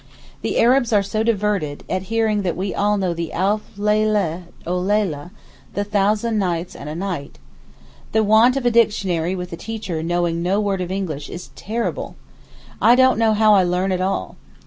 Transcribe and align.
The 0.41 0.57
Arabs 0.59 0.91
are 0.91 1.03
so 1.03 1.21
diverted 1.21 1.83
at 1.87 2.01
hearing 2.09 2.41
that 2.41 2.57
we 2.57 2.73
all 2.73 2.97
know 2.97 3.13
the 3.13 3.31
Alf 3.33 3.61
Leyleh 3.77 4.45
o 4.65 4.75
Leyleh, 4.79 5.29
the 5.75 5.83
'Thousand 5.83 6.39
Nights 6.39 6.75
and 6.75 6.89
a 6.89 6.95
Night.' 6.95 7.37
The 8.11 8.23
want 8.23 8.57
of 8.57 8.65
a 8.65 8.71
dictionary 8.71 9.35
with 9.35 9.53
a 9.53 9.57
teacher 9.57 10.01
knowing 10.01 10.41
no 10.41 10.59
word 10.59 10.81
of 10.81 10.91
English 10.91 11.29
is 11.29 11.51
terrible. 11.55 12.15
I 12.81 12.95
don't 12.95 13.19
know 13.19 13.33
how 13.35 13.53
I 13.53 13.61
learn 13.61 13.91
at 13.91 14.01
all. 14.01 14.37